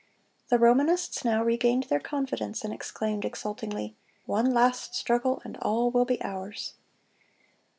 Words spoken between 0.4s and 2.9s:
The Romanists now regained their confidence, and